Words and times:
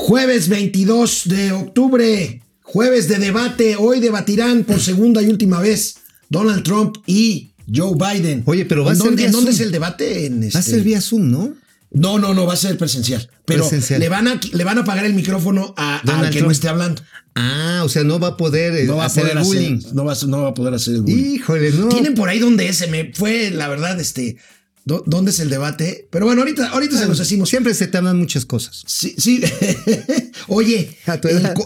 Jueves 0.00 0.48
22 0.48 1.22
de 1.24 1.50
octubre, 1.50 2.40
jueves 2.62 3.08
de 3.08 3.18
debate. 3.18 3.74
Hoy 3.76 3.98
debatirán 3.98 4.62
por 4.62 4.78
segunda 4.80 5.20
y 5.22 5.26
última 5.26 5.60
vez 5.60 5.96
Donald 6.28 6.62
Trump 6.62 6.98
y 7.04 7.50
Joe 7.74 7.94
Biden. 7.96 8.44
Oye, 8.46 8.64
pero 8.64 8.84
va 8.84 8.92
a 8.92 8.94
¿En 8.94 9.00
ser 9.00 9.16
vía 9.16 9.26
en 9.26 9.32
dónde 9.32 9.50
es 9.50 9.58
el 9.58 9.72
debate? 9.72 10.26
En 10.26 10.40
Va 10.40 10.44
a 10.44 10.46
este- 10.46 10.62
ser 10.62 10.82
vía 10.82 11.00
Zoom, 11.00 11.28
¿no? 11.32 11.52
No, 11.90 12.16
no, 12.20 12.32
no, 12.32 12.46
va 12.46 12.52
a 12.52 12.56
ser 12.56 12.78
presencial. 12.78 13.28
Pero 13.44 13.62
Presencial. 13.64 13.98
Le, 13.98 14.08
van 14.08 14.28
a, 14.28 14.40
le 14.52 14.62
van 14.64 14.78
a 14.78 14.82
apagar 14.82 15.04
el 15.04 15.14
micrófono 15.14 15.74
a, 15.76 15.98
al 15.98 16.06
Donald 16.06 16.26
que 16.28 16.38
Trump. 16.38 16.46
no 16.46 16.52
esté 16.52 16.68
hablando. 16.68 17.02
Ah, 17.34 17.82
o 17.84 17.88
sea, 17.88 18.04
no 18.04 18.20
va 18.20 18.28
a 18.28 18.36
poder 18.36 18.74
eh, 18.76 18.84
No 18.84 18.96
va 18.98 19.02
a 19.02 19.06
hacer 19.06 19.24
poder 19.24 19.38
el 19.38 19.42
bullying. 19.44 19.78
hacer, 19.78 19.94
no 19.94 20.04
va, 20.04 20.12
a- 20.12 20.26
no 20.26 20.42
va 20.44 20.48
a 20.50 20.54
poder 20.54 20.74
hacer 20.74 20.94
el 20.94 21.00
bullying. 21.02 21.34
Híjole, 21.34 21.72
no. 21.72 21.88
Tienen 21.88 22.14
por 22.14 22.28
ahí 22.28 22.38
donde 22.38 22.68
es, 22.68 22.76
se 22.76 22.86
me 22.86 23.12
fue, 23.14 23.50
la 23.50 23.66
verdad, 23.68 23.98
este, 24.00 24.36
¿dónde 25.06 25.30
es 25.30 25.40
el 25.40 25.50
debate? 25.50 26.08
Pero 26.10 26.26
bueno, 26.26 26.40
ahorita, 26.42 26.68
ahorita 26.70 26.98
se 26.98 27.06
los 27.06 27.18
decimos. 27.18 27.48
Siempre 27.48 27.74
se 27.74 27.86
tardan 27.86 28.18
muchas 28.18 28.44
cosas. 28.44 28.82
Sí, 28.86 29.14
sí. 29.18 29.40
Oye, 30.48 30.96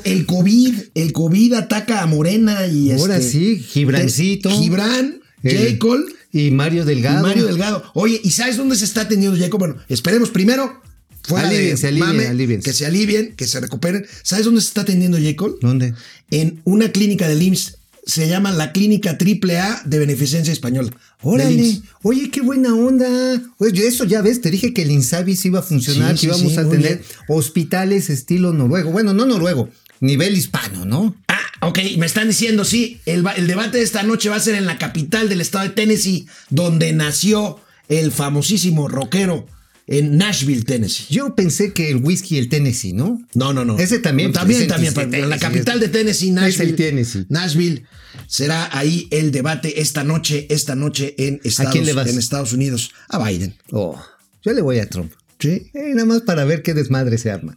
el, 0.05 0.27
COVID, 0.27 0.75
el 0.95 1.13
COVID 1.13 1.53
ataca 1.55 2.03
a 2.03 2.07
Morena 2.07 2.67
y 2.67 2.93
Ahora 2.93 3.17
este, 3.19 3.31
sí, 3.31 3.59
Gibrancito. 3.61 4.49
te- 4.49 4.57
Gibran, 4.57 5.21
J. 5.43 5.79
Cole 5.79 6.05
Y 6.33 6.51
Mario 6.51 6.83
y 6.83 6.87
Delgado. 6.87 7.23
Mario 7.23 7.47
Delgado. 7.47 7.83
Oye, 7.95 8.21
¿y 8.23 8.31
sabes 8.33 8.57
dónde 8.57 8.77
se 8.77 8.85
está 8.85 9.03
atendiendo 9.03 9.39
Jacob? 9.39 9.59
Bueno, 9.61 9.77
esperemos 9.89 10.31
primero. 10.31 10.81
Fuera 11.25 11.49
de 11.49 11.55
Alíviense, 11.57 11.87
alívien, 11.87 12.09
mame, 12.09 12.27
alíviense. 12.27 12.65
Que 12.69 12.75
se 12.75 12.85
alivien, 12.85 13.35
que 13.37 13.47
se 13.47 13.61
recuperen. 13.61 14.05
¿Sabes 14.25 14.45
dónde 14.45 14.61
se 14.61 14.67
está 14.69 14.81
atendiendo 14.81 15.19
Jacob? 15.23 15.57
¿Dónde? 15.61 15.95
En 16.33 16.61
una 16.65 16.91
clínica 16.91 17.29
del 17.29 17.41
IMSS. 17.43 17.79
Se 18.05 18.29
llama 18.29 18.51
la 18.51 18.73
Clínica 18.73 19.11
AAA 19.19 19.83
de 19.85 19.99
Beneficencia 19.99 20.53
Española. 20.53 20.91
Órale. 21.23 21.81
Oye, 22.03 22.31
qué 22.31 22.41
buena 22.41 22.75
onda. 22.75 23.07
Oye, 23.59 23.87
eso 23.87 24.05
ya 24.05 24.23
ves, 24.23 24.41
te 24.41 24.51
dije 24.51 24.75
que 24.75 24.83
el 24.83 24.91
Insabi 24.91 25.39
iba 25.45 25.61
a 25.61 25.63
funcionar, 25.63 26.19
Sí, 26.19 26.27
que 26.27 26.35
íbamos 26.35 26.53
sí, 26.53 26.59
a 26.59 26.69
tener 26.69 26.97
bien. 26.99 27.03
hospitales 27.29 28.11
estilo 28.11 28.53
noruego. 28.53 28.91
Bueno, 28.91 29.15
no 29.15 29.25
noruego, 29.25 29.69
nivel 30.01 30.37
hispano, 30.37 30.85
¿no? 30.85 31.15
Ah, 31.29 31.39
ok, 31.69 31.79
me 31.99 32.07
están 32.07 32.27
diciendo, 32.27 32.65
sí, 32.65 33.01
el 33.07 33.23
debate 33.47 33.79
de 33.79 33.85
esta 33.85 34.03
noche 34.03 34.29
va 34.31 34.37
a 34.37 34.41
ser 34.41 34.57
en 34.57 34.67
la 34.67 34.79
capital 34.79 35.29
del 35.29 35.41
estado 35.41 35.65
de 35.69 35.71
Tennessee, 35.71 36.27
donde 36.51 36.93
nació 36.93 37.61
el 37.89 38.11
famosísimo 38.11 38.89
rockero 38.89 39.47
en 39.93 40.17
Nashville, 40.17 40.65
Tennessee. 40.65 41.07
Yo 41.11 41.35
pensé 41.35 41.73
que 41.73 41.91
el 41.91 41.97
whisky 41.99 42.39
el 42.39 42.49
Tennessee, 42.49 42.93
¿no? 42.93 43.21
No, 43.35 43.53
no, 43.53 43.65
no. 43.65 43.79
Ese 43.79 43.99
también, 43.99 44.33
También, 44.33 44.61
pues, 44.61 44.69
también. 44.69 44.95
pero 44.95 45.07
Tennessee 45.11 45.23
en 45.25 45.31
la 45.31 45.37
es- 45.37 45.43
capital 45.43 45.81
de 45.81 45.89
Tennessee, 45.89 46.29
es 46.29 46.35
Nashville. 46.35 46.71
el 46.71 46.77
Tennessee. 46.77 47.27
Nashville. 47.29 47.85
Será 48.27 48.77
ahí 48.77 49.07
el 49.11 49.31
debate 49.33 49.81
esta 49.81 50.03
noche, 50.05 50.47
esta 50.51 50.75
noche 50.75 51.15
en 51.19 51.41
Estados, 51.45 51.73
quién 51.73 51.85
le 51.87 51.93
vas? 51.93 52.09
en 52.09 52.19
Estados 52.19 52.53
Unidos. 52.53 52.91
A 53.09 53.19
Biden. 53.23 53.55
Oh, 53.71 54.03
yo 54.43 54.53
le 54.53 54.63
voy 54.63 54.79
a 54.79 54.89
Trump. 54.89 55.13
¿Sí? 55.39 55.71
Eh, 55.75 55.93
nada 55.95 56.05
más 56.07 56.23
para 56.23 56.45
ver 56.45 56.63
qué 56.63 56.73
desmadre 56.75 57.19
se 57.19 57.31
arma. 57.31 57.57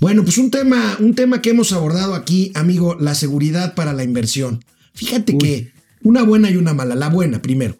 Bueno, 0.00 0.24
pues 0.24 0.38
un 0.38 0.50
tema, 0.50 0.96
un 0.98 1.14
tema 1.14 1.42
que 1.42 1.50
hemos 1.50 1.72
abordado 1.72 2.14
aquí, 2.14 2.52
amigo, 2.54 2.96
la 2.98 3.14
seguridad 3.14 3.74
para 3.74 3.92
la 3.92 4.02
inversión. 4.02 4.64
Fíjate 4.94 5.36
que 5.36 5.72
una 6.02 6.22
buena 6.22 6.50
y 6.50 6.56
una 6.56 6.72
mala. 6.72 6.94
La 6.94 7.10
buena, 7.10 7.42
primero. 7.42 7.78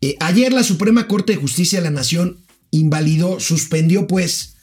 Eh, 0.00 0.16
ayer 0.18 0.52
la 0.52 0.64
Suprema 0.64 1.06
Corte 1.06 1.32
de 1.34 1.38
Justicia 1.38 1.78
de 1.78 1.84
la 1.84 1.92
Nación 1.92 2.38
invalidó, 2.72 3.38
suspendió 3.38 4.08
pues 4.08 4.56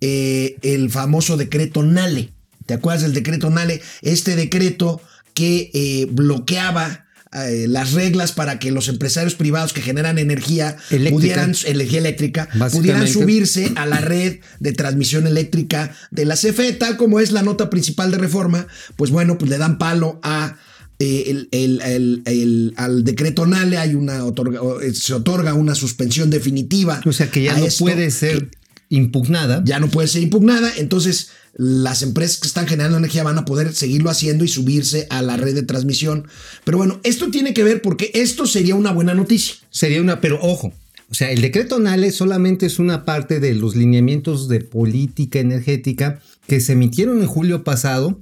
eh, 0.00 0.56
el 0.62 0.88
famoso 0.90 1.36
decreto 1.36 1.82
Nale. 1.82 2.32
¿Te 2.64 2.72
acuerdas 2.72 3.02
del 3.02 3.12
decreto 3.12 3.50
Nale? 3.50 3.82
Este 4.00 4.34
decreto 4.34 5.02
que 5.34 5.70
eh, 5.74 6.06
bloqueaba 6.10 7.04
eh, 7.32 7.66
las 7.68 7.92
reglas 7.92 8.32
para 8.32 8.58
que 8.58 8.70
los 8.72 8.88
empresarios 8.88 9.34
privados 9.34 9.72
que 9.72 9.82
generan 9.82 10.18
energía 10.18 10.76
Eléctrica. 10.90 11.10
pudieran, 11.10 11.54
energía 11.64 11.98
eléctrica, 12.00 12.48
pudieran 12.72 13.06
subirse 13.06 13.72
a 13.76 13.86
la 13.86 13.98
red 14.00 14.38
de 14.58 14.72
transmisión 14.72 15.26
eléctrica 15.26 15.94
de 16.10 16.24
la 16.24 16.34
CFE, 16.36 16.72
tal 16.72 16.96
como 16.96 17.20
es 17.20 17.30
la 17.32 17.42
nota 17.42 17.70
principal 17.70 18.10
de 18.10 18.18
reforma, 18.18 18.66
pues 18.96 19.10
bueno, 19.10 19.38
pues 19.38 19.48
le 19.50 19.58
dan 19.58 19.78
palo 19.78 20.18
a 20.22 20.56
eh, 20.98 21.24
el, 21.30 21.48
el- 21.52 21.80
el- 21.80 22.22
el- 22.26 22.74
al 22.76 23.04
decreto 23.04 23.46
NALE, 23.46 23.78
hay 23.78 23.94
una 23.94 24.22
otorga- 24.24 24.60
eh, 24.82 24.92
se 24.92 25.14
otorga 25.14 25.54
una 25.54 25.74
suspensión 25.74 26.28
definitiva. 26.28 27.00
O 27.06 27.12
sea 27.12 27.30
que 27.30 27.44
ya 27.44 27.56
no 27.56 27.64
esto, 27.64 27.84
puede 27.84 28.10
ser 28.10 28.50
impugnada. 28.90 29.62
ya 29.64 29.80
no 29.80 29.88
puede 29.88 30.08
ser 30.08 30.22
impugnada, 30.22 30.70
entonces 30.76 31.30
las 31.54 32.02
empresas 32.02 32.38
que 32.38 32.46
están 32.48 32.66
generando 32.68 32.98
energía 32.98 33.22
van 33.22 33.38
a 33.38 33.44
poder 33.44 33.72
seguirlo 33.74 34.10
haciendo 34.10 34.44
y 34.44 34.48
subirse 34.48 35.06
a 35.10 35.22
la 35.22 35.36
red 35.36 35.54
de 35.54 35.62
transmisión. 35.62 36.26
Pero 36.64 36.78
bueno, 36.78 37.00
esto 37.02 37.30
tiene 37.30 37.54
que 37.54 37.64
ver 37.64 37.82
porque 37.82 38.10
esto 38.14 38.46
sería 38.46 38.74
una 38.74 38.92
buena 38.92 39.14
noticia. 39.14 39.54
Sería 39.70 40.00
una, 40.00 40.20
pero 40.20 40.38
ojo, 40.42 40.72
o 41.08 41.14
sea, 41.14 41.30
el 41.30 41.40
decreto 41.40 41.78
NALE 41.80 42.12
solamente 42.12 42.66
es 42.66 42.78
una 42.78 43.04
parte 43.04 43.40
de 43.40 43.54
los 43.54 43.74
lineamientos 43.74 44.48
de 44.48 44.60
política 44.60 45.38
energética 45.40 46.20
que 46.46 46.60
se 46.60 46.72
emitieron 46.72 47.20
en 47.20 47.26
julio 47.26 47.64
pasado 47.64 48.20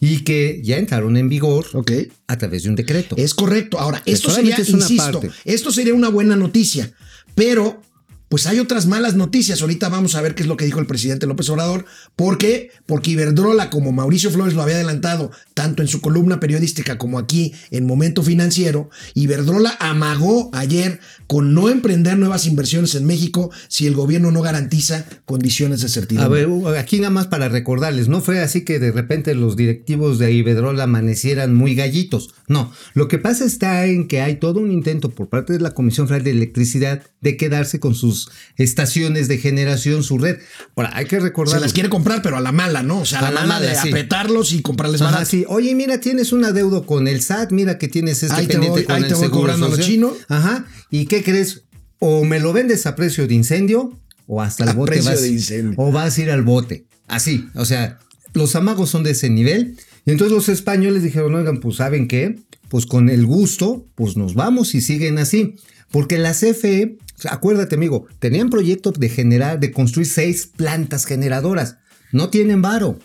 y 0.00 0.20
que 0.20 0.60
ya 0.64 0.78
entraron 0.78 1.18
en 1.18 1.28
vigor 1.28 1.66
Ok. 1.74 1.92
a 2.26 2.38
través 2.38 2.62
de 2.62 2.70
un 2.70 2.76
decreto. 2.76 3.14
Es 3.18 3.34
correcto. 3.34 3.78
Ahora, 3.78 4.02
esto 4.06 4.30
sería, 4.30 4.56
solamente 4.56 4.62
es 4.62 4.70
una 4.70 4.84
insisto, 4.84 5.20
parte. 5.20 5.30
esto 5.44 5.70
sería 5.70 5.92
una 5.94 6.08
buena 6.08 6.36
noticia, 6.36 6.90
pero 7.34 7.82
pues 8.30 8.46
hay 8.46 8.60
otras 8.60 8.86
malas 8.86 9.16
noticias. 9.16 9.60
Ahorita 9.60 9.88
vamos 9.88 10.14
a 10.14 10.22
ver 10.22 10.36
qué 10.36 10.42
es 10.44 10.48
lo 10.48 10.56
que 10.56 10.64
dijo 10.64 10.78
el 10.78 10.86
presidente 10.86 11.26
López 11.26 11.50
Obrador. 11.50 11.84
¿Por 12.14 12.38
qué? 12.38 12.70
Porque 12.86 13.10
Iberdrola, 13.10 13.70
como 13.70 13.90
Mauricio 13.90 14.30
Flores 14.30 14.54
lo 14.54 14.62
había 14.62 14.76
adelantado, 14.76 15.32
tanto 15.52 15.82
en 15.82 15.88
su 15.88 16.00
columna 16.00 16.38
periodística 16.38 16.96
como 16.96 17.18
aquí 17.18 17.52
en 17.72 17.86
Momento 17.86 18.22
Financiero, 18.22 18.88
Iberdrola 19.14 19.76
amagó 19.80 20.48
ayer 20.52 21.00
con 21.26 21.54
no 21.54 21.68
emprender 21.70 22.18
nuevas 22.18 22.46
inversiones 22.46 22.94
en 22.94 23.04
México 23.04 23.50
si 23.66 23.88
el 23.88 23.94
gobierno 23.94 24.30
no 24.30 24.42
garantiza 24.42 25.06
condiciones 25.24 25.80
de 25.80 25.86
A 25.86 25.90
certidumbre. 25.90 26.46
ver, 26.46 26.78
aquí 26.78 26.98
nada 26.98 27.10
más 27.10 27.26
para 27.26 27.48
recordarles, 27.48 28.06
no 28.06 28.20
fue 28.20 28.38
así 28.38 28.64
que 28.64 28.78
de 28.78 28.92
repente 28.92 29.34
los 29.34 29.56
directivos 29.56 30.20
de 30.20 30.30
Iberdrola 30.32 30.84
amanecieran 30.84 31.52
muy 31.52 31.74
gallitos. 31.74 32.30
No, 32.46 32.72
lo 32.94 33.08
que 33.08 33.18
pasa 33.18 33.44
está 33.44 33.86
en 33.86 34.06
que 34.06 34.20
hay 34.20 34.36
todo 34.36 34.60
un 34.60 34.70
intento 34.70 35.10
por 35.10 35.28
parte 35.28 35.52
de 35.52 35.58
la 35.58 35.72
Comisión 35.72 36.06
Federal 36.06 36.24
de 36.24 36.30
Electricidad 36.30 37.02
de 37.20 37.36
quedarse 37.36 37.80
con 37.80 37.96
sus 37.96 38.19
estaciones 38.56 39.28
de 39.28 39.38
generación, 39.38 40.02
su 40.02 40.18
red. 40.18 40.38
Ahora, 40.76 40.90
hay 40.94 41.06
que 41.06 41.20
recordar... 41.20 41.56
Se 41.58 41.60
las 41.60 41.72
quiere 41.72 41.88
comprar, 41.88 42.22
pero 42.22 42.36
a 42.36 42.40
la 42.40 42.52
mala, 42.52 42.82
¿no? 42.82 43.00
O 43.00 43.04
sea, 43.06 43.20
a 43.20 43.22
la, 43.22 43.28
A 43.28 43.30
la 43.32 43.40
mala, 43.42 43.54
mala, 43.60 43.66
de 43.70 43.74
sí. 43.80 43.88
apretarlos 43.88 44.52
y 44.52 44.62
comprarles 44.62 45.00
barato. 45.00 45.24
sí. 45.24 45.44
Oye, 45.48 45.74
mira, 45.74 46.00
tienes 46.00 46.32
un 46.32 46.44
adeudo 46.44 46.86
con 46.86 47.08
el 47.08 47.22
SAT, 47.22 47.52
mira 47.52 47.78
que 47.78 47.88
tienes 47.88 48.22
este 48.22 48.34
Ahí 48.36 48.46
te 48.46 48.52
pendiente 48.54 48.80
voy- 48.80 48.84
con 48.86 48.96
ahí 48.96 49.02
el 49.02 49.08
te 49.08 49.14
voy 49.14 49.22
seguro 49.24 49.40
cobrando 49.40 49.68
lo 49.68 49.76
chino. 49.78 50.12
Ajá. 50.28 50.66
¿Y 50.90 51.06
qué 51.06 51.22
crees? 51.22 51.62
O 51.98 52.24
me 52.24 52.40
lo 52.40 52.52
vendes 52.52 52.86
a 52.86 52.96
precio 52.96 53.26
de 53.26 53.34
incendio 53.34 53.98
o 54.26 54.40
hasta 54.42 54.64
el 54.64 54.70
A 54.70 54.72
bote 54.74 54.92
precio 54.92 55.10
vas 55.10 55.22
de 55.22 55.28
incendio. 55.28 55.74
o 55.76 55.92
vas 55.92 56.16
a 56.16 56.20
ir 56.22 56.30
al 56.30 56.42
bote. 56.42 56.86
Así, 57.08 57.48
o 57.54 57.64
sea, 57.64 57.98
los 58.32 58.54
amagos 58.56 58.88
son 58.90 59.02
de 59.02 59.10
ese 59.10 59.28
nivel. 59.28 59.76
Y 60.10 60.12
entonces 60.12 60.34
los 60.34 60.48
españoles 60.48 61.04
dijeron, 61.04 61.36
oigan, 61.36 61.60
pues 61.60 61.76
¿saben 61.76 62.08
qué? 62.08 62.40
Pues 62.68 62.84
con 62.84 63.08
el 63.08 63.26
gusto, 63.26 63.86
pues 63.94 64.16
nos 64.16 64.34
vamos 64.34 64.74
y 64.74 64.80
siguen 64.80 65.18
así. 65.18 65.54
Porque 65.92 66.18
la 66.18 66.32
CFE, 66.32 66.98
acuérdate 67.28 67.76
amigo, 67.76 68.08
tenían 68.18 68.50
proyecto 68.50 68.90
de 68.90 69.08
generar, 69.08 69.60
de 69.60 69.70
construir 69.70 70.08
seis 70.08 70.50
plantas 70.56 71.06
generadoras. 71.06 71.76
No 72.10 72.28
tienen 72.28 72.60
varo. 72.60 72.98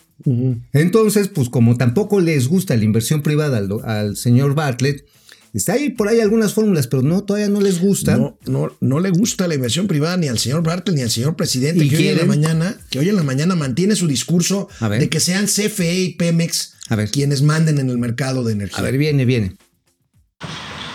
Entonces, 0.72 1.28
pues 1.28 1.48
como 1.48 1.76
tampoco 1.76 2.18
les 2.18 2.48
gusta 2.48 2.76
la 2.76 2.82
inversión 2.82 3.22
privada 3.22 3.64
al, 3.84 4.16
señor 4.16 4.56
Bartlett, 4.56 5.06
está 5.54 5.74
ahí 5.74 5.90
por 5.90 6.08
ahí 6.08 6.18
algunas 6.18 6.54
fórmulas, 6.54 6.88
pero 6.88 7.02
no, 7.02 7.22
todavía 7.22 7.48
no 7.48 7.60
les 7.60 7.80
gusta. 7.80 8.16
No, 8.16 8.36
no, 8.46 8.76
no 8.80 8.98
le 8.98 9.10
gusta 9.10 9.46
la 9.46 9.54
inversión 9.54 9.86
privada 9.86 10.16
ni 10.16 10.26
al 10.26 10.40
señor 10.40 10.64
Bartlett 10.64 10.96
ni 10.96 11.02
al 11.02 11.10
señor 11.10 11.36
presidente 11.36 11.84
¿Y 11.84 11.88
que 11.88 11.98
hoy 11.98 12.08
en 12.08 12.18
la 12.18 12.24
mañana, 12.24 12.76
que 12.90 12.98
hoy 12.98 13.08
en 13.10 13.16
la 13.16 13.22
mañana 13.22 13.54
mantiene 13.54 13.94
su 13.94 14.08
discurso 14.08 14.68
de 14.98 15.08
que 15.08 15.20
sean 15.20 15.46
CFE 15.46 16.00
y 16.00 16.14
Pemex 16.14 16.75
A 16.88 16.96
ver. 16.96 17.10
quienes 17.10 17.42
manden 17.42 17.78
en 17.78 17.90
el 17.90 17.98
mercado 17.98 18.44
de 18.44 18.52
energía. 18.52 18.78
A 18.78 18.82
ver, 18.82 18.96
viene, 18.98 19.24
viene. 19.24 19.56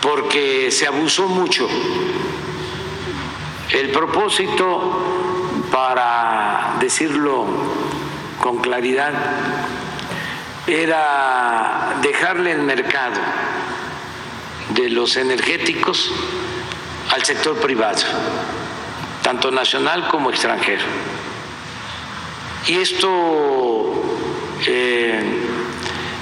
porque 0.00 0.70
se 0.70 0.86
abusó 0.86 1.28
mucho. 1.28 1.68
El 3.70 3.90
propósito, 3.90 5.62
para 5.70 6.76
decirlo 6.80 7.46
con 8.40 8.58
claridad, 8.58 9.12
era 10.66 11.98
dejarle 12.02 12.52
el 12.52 12.62
mercado 12.62 13.20
de 14.74 14.90
los 14.90 15.16
energéticos 15.16 16.10
al 17.14 17.24
sector 17.24 17.56
privado, 17.58 18.02
tanto 19.22 19.50
nacional 19.50 20.08
como 20.08 20.30
extranjero. 20.30 20.84
Y 22.66 22.74
esto 22.74 24.02
eh, 24.66 25.41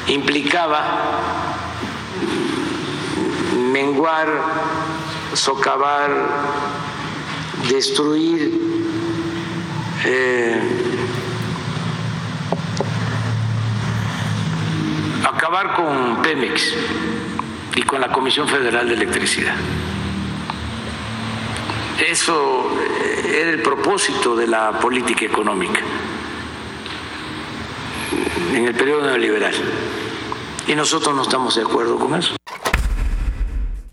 implicaba 0.09 1.31
menguar, 3.73 4.29
socavar, 5.35 6.11
destruir 7.69 8.61
eh, 10.05 10.61
acabar 15.25 15.75
con 15.75 16.23
Pemex 16.23 16.75
y 17.77 17.83
con 17.83 18.01
la 18.01 18.11
Comisión 18.11 18.49
Federal 18.49 18.89
de 18.89 18.95
Electricidad. 18.95 19.55
Eso 22.09 22.71
era 23.25 23.51
el 23.51 23.63
propósito 23.63 24.35
de 24.35 24.47
la 24.47 24.73
política 24.81 25.27
económica 25.27 25.81
en 28.55 28.65
el 28.67 28.75
periodo 28.75 29.07
neoliberal. 29.07 29.55
Y 30.69 30.75
nosotros 30.75 31.15
no 31.15 31.23
estamos 31.23 31.57
de 31.57 31.63
acuerdo 31.63 31.99
con 31.99 32.15
eso. 32.15 32.37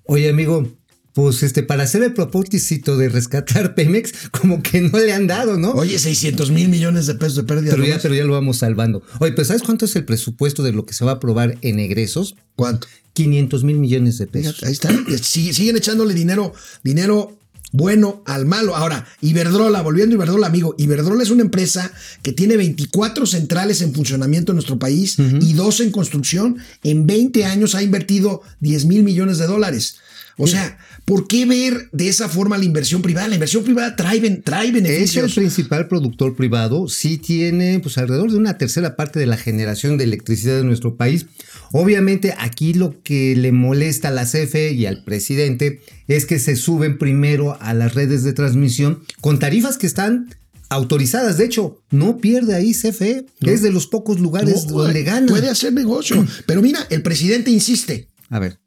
Oye, 0.05 0.29
amigo, 0.29 0.67
pues 1.13 1.43
este, 1.43 1.63
para 1.63 1.83
hacer 1.83 2.03
el 2.03 2.13
propósito 2.13 2.97
de 2.97 3.09
rescatar 3.09 3.75
Pemex, 3.75 4.29
como 4.29 4.61
que 4.61 4.81
no 4.81 4.97
le 4.99 5.13
han 5.13 5.27
dado, 5.27 5.57
¿no? 5.57 5.71
Oye, 5.71 5.97
600 5.99 6.51
mil 6.51 6.69
millones 6.69 7.07
de 7.07 7.15
pesos 7.15 7.35
de 7.35 7.43
pérdida. 7.43 7.71
pero, 7.71 7.85
ya, 7.85 7.99
pero 8.01 8.15
ya 8.15 8.23
lo 8.23 8.33
vamos 8.33 8.57
salvando. 8.57 9.01
Oye, 9.19 9.31
pero 9.33 9.45
¿sabes 9.45 9.63
cuánto 9.63 9.85
es 9.85 9.95
el 9.95 10.05
presupuesto 10.05 10.63
de 10.63 10.71
lo 10.73 10.85
que 10.85 10.93
se 10.93 11.03
va 11.05 11.11
a 11.11 11.15
aprobar 11.15 11.57
en 11.61 11.79
egresos? 11.79 12.35
¿Cuánto? 12.55 12.87
500 13.13 13.63
mil 13.63 13.77
millones 13.77 14.17
de 14.19 14.27
pesos. 14.27 14.63
Ahí 14.63 14.71
está. 14.73 14.89
Sí- 15.21 15.53
siguen 15.53 15.75
echándole 15.77 16.13
dinero, 16.13 16.53
dinero 16.83 17.37
bueno 17.71 18.23
al 18.25 18.45
malo. 18.45 18.75
Ahora, 18.75 19.07
Iberdrola, 19.21 19.81
volviendo 19.81 20.13
a 20.13 20.17
Iberdrola, 20.17 20.47
amigo, 20.47 20.75
Iberdrola 20.77 21.23
es 21.23 21.29
una 21.29 21.43
empresa 21.43 21.91
que 22.21 22.33
tiene 22.33 22.57
24 22.57 23.25
centrales 23.25 23.81
en 23.81 23.93
funcionamiento 23.93 24.51
en 24.51 24.57
nuestro 24.57 24.79
país 24.79 25.17
y 25.19 25.53
dos 25.53 25.79
en 25.79 25.91
construcción. 25.91 26.57
En 26.83 27.07
20 27.07 27.45
años 27.45 27.75
ha 27.75 27.83
invertido 27.83 28.41
10 28.59 28.85
mil 28.85 29.03
millones 29.03 29.37
de 29.37 29.47
dólares. 29.47 29.97
O 30.39 30.45
sea, 30.45 30.77
¿por 31.05 31.27
qué 31.27 31.45
ver 31.47 31.89
de 31.91 32.09
esa 32.09 32.29
forma 32.29 32.57
la 32.59 32.65
inversión 32.65 33.01
privada? 33.01 33.27
La 33.27 33.33
inversión 33.35 33.63
privada 33.63 33.95
trae, 33.95 34.19
trae 34.41 34.67
Es 34.67 34.75
el 34.75 34.81
beneficios. 34.83 35.33
principal 35.33 35.87
productor 35.87 36.35
privado, 36.35 36.87
sí 36.87 37.17
tiene 37.17 37.79
pues 37.79 37.97
alrededor 37.97 38.31
de 38.31 38.37
una 38.37 38.57
tercera 38.57 38.95
parte 38.95 39.19
de 39.19 39.25
la 39.25 39.37
generación 39.37 39.97
de 39.97 40.03
electricidad 40.03 40.55
de 40.57 40.63
nuestro 40.63 40.95
país. 40.95 41.25
Obviamente 41.71 42.35
aquí 42.37 42.73
lo 42.73 43.01
que 43.01 43.35
le 43.35 43.51
molesta 43.51 44.09
a 44.09 44.11
la 44.11 44.25
CFE 44.25 44.73
y 44.73 44.85
al 44.85 45.03
presidente 45.03 45.81
es 46.07 46.25
que 46.25 46.37
se 46.39 46.55
suben 46.55 46.97
primero 46.99 47.57
a 47.59 47.73
las 47.73 47.95
redes 47.95 48.23
de 48.23 48.33
transmisión 48.33 48.99
con 49.21 49.39
tarifas 49.39 49.77
que 49.77 49.87
están 49.87 50.29
autorizadas. 50.69 51.37
De 51.37 51.45
hecho, 51.45 51.81
no 51.89 52.17
pierde 52.17 52.53
ahí 52.55 52.73
CFE, 52.73 53.25
es 53.41 53.61
de 53.61 53.71
los 53.71 53.87
pocos 53.87 54.19
lugares 54.19 54.67
No, 54.67 54.83
donde 54.83 55.03
gana. 55.03 55.27
Puede 55.27 55.49
hacer 55.49 55.73
negocio. 55.73 56.25
Pero 56.45 56.61
mira, 56.61 56.85
el 56.89 57.01
presidente 57.01 57.49
insiste. 57.51 58.07
A 58.29 58.39
ver. 58.39 58.59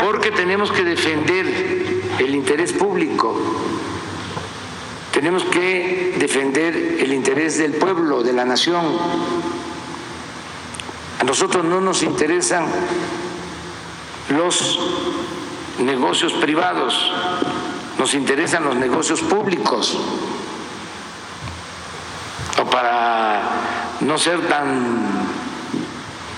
Porque 0.00 0.30
tenemos 0.30 0.72
que 0.72 0.84
defender 0.84 1.46
el 2.18 2.34
interés 2.34 2.72
público. 2.72 3.36
Tenemos 5.12 5.44
que 5.44 6.16
defender 6.18 6.76
el 7.00 7.12
interés 7.12 7.58
del 7.58 7.74
pueblo, 7.74 8.22
de 8.22 8.32
la 8.32 8.44
nación. 8.44 8.84
A 11.20 11.24
nosotros 11.24 11.64
no 11.64 11.80
nos 11.80 12.02
interesan 12.02 12.66
los 14.28 14.78
negocios 15.78 16.32
privados, 16.34 17.12
nos 17.98 18.14
interesan 18.14 18.64
los 18.64 18.76
negocios 18.76 19.22
públicos. 19.22 19.96
O 22.60 22.64
para 22.66 23.42
no 24.00 24.18
ser 24.18 24.46
tan 24.48 25.28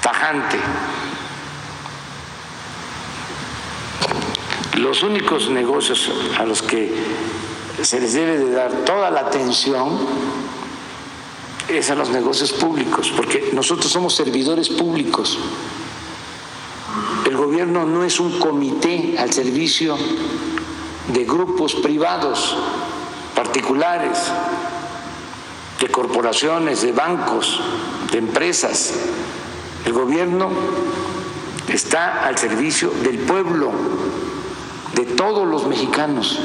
tajante. 0.00 0.58
Los 4.78 5.02
únicos 5.02 5.50
negocios 5.50 6.08
a 6.38 6.44
los 6.44 6.62
que 6.62 6.92
se 7.82 8.00
les 8.00 8.12
debe 8.12 8.38
de 8.38 8.52
dar 8.52 8.70
toda 8.84 9.10
la 9.10 9.20
atención 9.20 9.98
es 11.68 11.90
a 11.90 11.96
los 11.96 12.10
negocios 12.10 12.52
públicos, 12.52 13.12
porque 13.16 13.50
nosotros 13.52 13.90
somos 13.90 14.14
servidores 14.14 14.68
públicos. 14.68 15.36
El 17.26 17.36
gobierno 17.36 17.84
no 17.86 18.04
es 18.04 18.20
un 18.20 18.38
comité 18.38 19.16
al 19.18 19.32
servicio 19.32 19.96
de 21.12 21.24
grupos 21.24 21.74
privados, 21.74 22.56
particulares, 23.34 24.18
de 25.80 25.88
corporaciones, 25.88 26.82
de 26.82 26.92
bancos, 26.92 27.60
de 28.12 28.18
empresas. 28.18 28.94
El 29.84 29.92
gobierno 29.92 30.50
está 31.68 32.26
al 32.26 32.38
servicio 32.38 32.90
del 33.02 33.18
pueblo, 33.18 33.72
de 34.96 35.04
todos 35.16 35.46
los 35.48 35.66
mexicanos. 35.68 36.38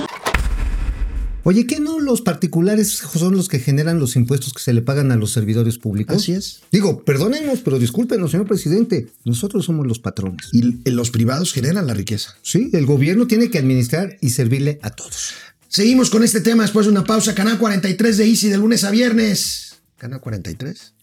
Oye, 1.45 1.67
¿qué 1.67 1.81
no 1.81 1.99
los 1.99 2.21
particulares 2.21 2.93
son 3.13 3.35
los 3.35 3.49
que 3.49 3.59
generan 3.59 3.99
los 3.99 4.15
impuestos 4.15 4.53
que 4.53 4.61
se 4.61 4.71
le 4.71 4.81
pagan 4.81 5.11
a 5.11 5.17
los 5.17 5.31
servidores 5.33 5.77
públicos? 5.77 6.15
Así 6.15 6.31
es. 6.31 6.61
Digo, 6.71 7.03
perdónenos, 7.03 7.59
pero 7.59 7.79
discúlpenos, 7.79 8.31
señor 8.31 8.47
presidente. 8.47 9.07
Nosotros 9.25 9.65
somos 9.65 9.85
los 9.85 9.99
patrones. 9.99 10.47
Y 10.53 10.89
los 10.89 11.11
privados 11.11 11.51
generan 11.51 11.85
la 11.87 11.93
riqueza. 11.93 12.35
Sí, 12.43 12.69
el 12.71 12.85
gobierno 12.85 13.27
tiene 13.27 13.49
que 13.49 13.59
administrar 13.59 14.17
y 14.21 14.29
servirle 14.29 14.79
a 14.83 14.91
todos. 14.91 15.33
Seguimos 15.67 16.09
con 16.09 16.23
este 16.23 16.39
tema 16.39 16.63
después 16.63 16.85
de 16.85 16.93
una 16.93 17.03
pausa. 17.03 17.35
Canal 17.35 17.57
43 17.57 18.17
de 18.17 18.25
Easy 18.25 18.47
de 18.47 18.57
lunes 18.57 18.85
a 18.85 18.91
viernes. 18.91 19.75
Canal 19.97 20.21
43. 20.21 20.93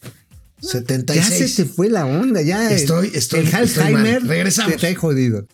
76. 0.62 1.38
Ya 1.38 1.48
se 1.48 1.64
te 1.64 1.68
fue 1.68 1.90
la 1.90 2.06
onda, 2.06 2.40
ya. 2.40 2.70
Estoy- 2.70 3.10
estoy- 3.14 3.40
El 3.40 3.46
estoy 3.46 3.60
Alzheimer 3.60 4.20
mal. 4.20 4.28
Regresamos. 4.28 4.76
Te 4.78 4.94
jodido. 4.94 5.46